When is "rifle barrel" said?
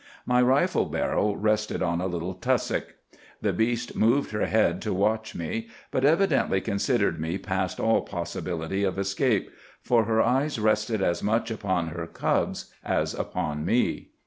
0.41-1.37